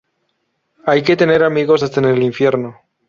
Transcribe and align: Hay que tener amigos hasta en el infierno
Hay 0.83 1.03
que 1.03 1.15
tener 1.15 1.43
amigos 1.43 1.83
hasta 1.83 1.99
en 1.99 2.05
el 2.07 2.23
infierno 2.23 2.75